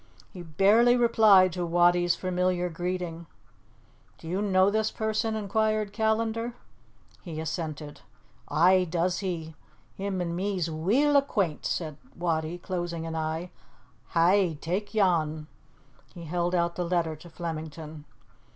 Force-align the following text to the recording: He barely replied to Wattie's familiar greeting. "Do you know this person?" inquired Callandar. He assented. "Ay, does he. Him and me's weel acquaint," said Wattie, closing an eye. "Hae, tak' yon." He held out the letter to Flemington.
He 0.33 0.41
barely 0.41 0.97
replied 0.97 1.53
to 1.53 1.63
Wattie's 1.63 2.15
familiar 2.15 2.69
greeting. 2.69 3.27
"Do 4.17 4.27
you 4.27 4.41
know 4.41 4.71
this 4.71 4.89
person?" 4.89 5.35
inquired 5.35 5.93
Callandar. 5.93 6.55
He 7.21 7.39
assented. 7.39 8.01
"Ay, 8.47 8.85
does 8.85 9.19
he. 9.19 9.53
Him 9.93 10.19
and 10.19 10.35
me's 10.35 10.71
weel 10.71 11.15
acquaint," 11.15 11.67
said 11.67 11.97
Wattie, 12.15 12.57
closing 12.57 13.05
an 13.05 13.15
eye. 13.15 13.51
"Hae, 14.15 14.55
tak' 14.59 14.95
yon." 14.95 15.45
He 16.15 16.23
held 16.23 16.55
out 16.55 16.75
the 16.75 16.83
letter 16.85 17.15
to 17.17 17.29
Flemington. 17.29 18.05